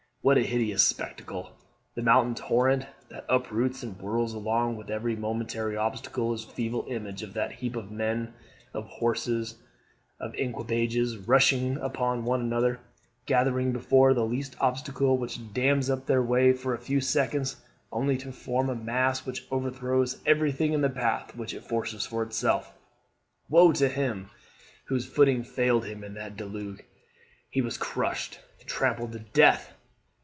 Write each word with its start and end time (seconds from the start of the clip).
What 0.23 0.37
a 0.37 0.43
hideous 0.43 0.83
spectacle! 0.85 1.53
The 1.95 2.03
mountain 2.03 2.35
torrent, 2.35 2.85
that 3.09 3.25
uproots 3.27 3.81
and 3.81 3.95
whirls 3.97 4.35
along 4.35 4.77
with 4.77 4.91
it 4.91 4.93
every 4.93 5.15
momentary 5.15 5.75
obstacle, 5.75 6.31
is 6.35 6.45
a 6.45 6.49
feeble 6.49 6.85
image 6.87 7.23
of 7.23 7.33
that 7.33 7.53
heap 7.53 7.75
of 7.75 7.89
men, 7.89 8.35
of 8.71 8.85
horses, 8.85 9.55
of 10.19 10.35
equipages, 10.35 11.17
rushing 11.17 11.73
one 11.73 11.83
upon 11.83 12.39
another; 12.39 12.79
gathering 13.25 13.71
before 13.73 14.13
the 14.13 14.23
least 14.23 14.55
obstacle 14.61 15.17
which 15.17 15.51
dams 15.55 15.89
up 15.89 16.05
their 16.05 16.21
way 16.21 16.53
for 16.53 16.75
a 16.75 16.83
few 16.83 17.01
seconds, 17.01 17.55
only 17.91 18.15
to 18.17 18.31
form 18.31 18.69
a 18.69 18.75
mass 18.75 19.25
which 19.25 19.47
overthrows 19.49 20.21
everything 20.27 20.73
in 20.73 20.81
the 20.81 20.87
path 20.91 21.35
which 21.35 21.55
it 21.55 21.63
forces 21.63 22.05
for 22.05 22.21
itself. 22.21 22.71
Woe 23.49 23.71
to 23.71 23.89
him 23.89 24.29
whose 24.85 25.07
footing 25.07 25.43
failed 25.43 25.85
him 25.85 26.03
in 26.03 26.13
that 26.13 26.37
deluge! 26.37 26.83
He 27.49 27.63
was 27.63 27.75
crushed, 27.79 28.39
trampled 28.67 29.13
to 29.13 29.19
death! 29.19 29.73